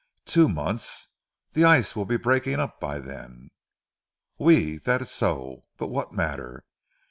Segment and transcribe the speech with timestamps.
[0.25, 1.09] "Two months.
[1.51, 3.51] The ice will be breaking up by then."
[4.41, 4.79] "Oui!
[4.79, 5.65] dat so!
[5.77, 6.65] But what matter?